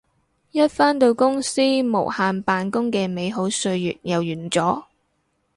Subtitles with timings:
[0.51, 4.85] 一返到公司無限扮工嘅美好歲月又完咗